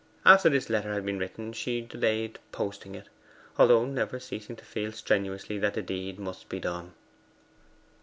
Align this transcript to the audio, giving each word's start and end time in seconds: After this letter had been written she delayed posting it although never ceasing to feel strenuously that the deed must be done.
After 0.25 0.49
this 0.49 0.67
letter 0.67 0.95
had 0.95 1.05
been 1.05 1.19
written 1.19 1.53
she 1.53 1.81
delayed 1.81 2.39
posting 2.51 2.95
it 2.95 3.05
although 3.59 3.85
never 3.85 4.19
ceasing 4.19 4.55
to 4.55 4.65
feel 4.65 4.91
strenuously 4.91 5.59
that 5.59 5.75
the 5.75 5.83
deed 5.83 6.17
must 6.17 6.49
be 6.49 6.59
done. 6.59 6.93